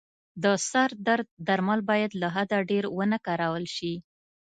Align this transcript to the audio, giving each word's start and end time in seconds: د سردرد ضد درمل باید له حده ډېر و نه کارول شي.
د 0.43 0.45
سردرد 0.69 1.27
ضد 1.31 1.33
درمل 1.47 1.79
باید 1.89 2.11
له 2.21 2.27
حده 2.35 2.59
ډېر 2.69 2.83
و 2.95 2.99
نه 3.11 3.17
کارول 3.27 3.65
شي. 3.75 3.93